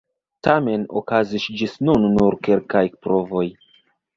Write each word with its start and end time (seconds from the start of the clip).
Tamen 0.45 0.85
okazis 1.01 1.45
ĝis 1.59 1.77
nun 1.89 2.09
nur 2.17 2.39
kelkaj 2.49 2.85
provoj. 3.05 3.45